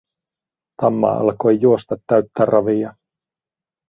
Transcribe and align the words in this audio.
Tamma 0.81 1.11
alkoi 1.11 1.59
juosta 1.61 1.97
täyttä 2.07 2.45
ravia. 2.45 2.95